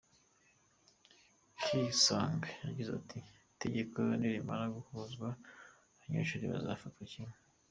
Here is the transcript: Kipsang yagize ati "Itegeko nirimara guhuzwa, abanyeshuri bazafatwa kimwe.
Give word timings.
Kipsang 1.61 2.41
yagize 2.65 2.91
ati 2.99 3.19
"Itegeko 3.53 3.99
nirimara 4.19 4.65
guhuzwa, 4.75 5.27
abanyeshuri 5.99 6.45
bazafatwa 6.51 7.03
kimwe. 7.11 7.35